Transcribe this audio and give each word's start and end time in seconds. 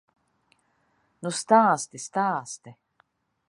Nu 1.27 1.33
stāsti, 1.41 2.03
stāsti! 2.07 2.77